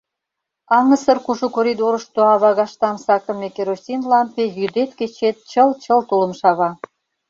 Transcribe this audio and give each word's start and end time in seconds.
Аҥысыр 0.77 1.17
кужу 1.25 1.47
коридорышто 1.55 2.21
авагаштам! 2.35 2.95
сакыме 3.05 3.47
керосин 3.55 4.01
лампе 4.11 4.43
йӱдет-кечет 4.57 5.35
чыл-чыл 5.51 5.99
тулым 6.09 6.33
шава. 6.39 6.69